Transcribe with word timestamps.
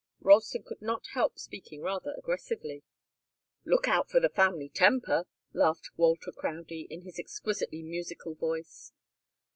Ralston 0.19 0.63
could 0.63 0.81
not 0.81 1.05
help 1.13 1.37
speaking 1.37 1.83
rather 1.83 2.15
aggressively. 2.17 2.83
"Look 3.65 3.87
out 3.87 4.09
for 4.09 4.19
the 4.19 4.29
family 4.29 4.67
temper!" 4.67 5.27
laughed 5.53 5.91
Walter 5.95 6.31
Crowdie, 6.31 6.87
in 6.89 7.03
his 7.03 7.19
exquisitely 7.19 7.83
musical 7.83 8.33
voice. 8.33 8.93